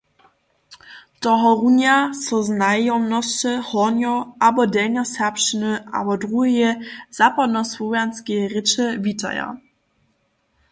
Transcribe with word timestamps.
Tohorunja 1.25 1.97
so 2.21 2.39
znajomosće 2.47 3.53
hornjo- 3.67 4.15
abo 4.49 4.67
delnjoserbšćiny 4.77 5.77
abo 6.01 6.17
druheje 6.25 6.73
zapadnosłowjanskeje 7.21 8.51
rěče 8.57 8.91
witaja. 9.07 9.47